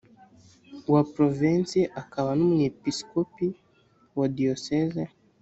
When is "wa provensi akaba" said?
0.93-2.29